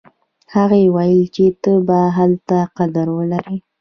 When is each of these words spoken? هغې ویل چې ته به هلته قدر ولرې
هغې 0.55 0.81
ویل 0.95 1.21
چې 1.35 1.45
ته 1.63 1.73
به 1.87 1.99
هلته 2.17 2.57
قدر 2.77 3.07
ولرې 3.17 3.57